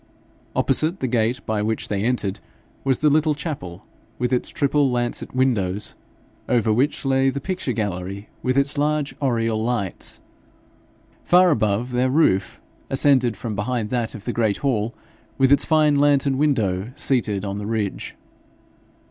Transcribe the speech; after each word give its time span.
Opposite 0.55 0.99
the 0.99 1.05
gate 1.07 1.45
by 1.45 1.61
which 1.61 1.87
they 1.87 2.01
entered 2.03 2.39
was 2.83 2.97
the 2.97 3.09
little 3.11 3.35
chapel, 3.35 3.85
with 4.17 4.33
its 4.33 4.49
triple 4.49 4.89
lancet 4.89 5.35
windows, 5.35 5.93
over 6.49 6.73
which 6.73 7.05
lay 7.05 7.29
the 7.29 7.39
picture 7.39 7.71
gallery 7.71 8.27
with 8.41 8.57
its 8.57 8.79
large 8.79 9.13
oriel 9.21 9.63
lights. 9.63 10.19
Far 11.23 11.51
above 11.51 11.91
their 11.91 12.09
roof, 12.09 12.59
ascended 12.89 13.37
from 13.37 13.55
behind 13.55 13.91
that 13.91 14.15
of 14.15 14.25
the 14.25 14.33
great 14.33 14.57
hall, 14.65 14.95
with 15.37 15.51
its 15.51 15.65
fine 15.65 15.97
lantern 15.97 16.39
window 16.39 16.91
seated 16.95 17.45
on 17.45 17.59
the 17.59 17.67
ridge. 17.67 18.15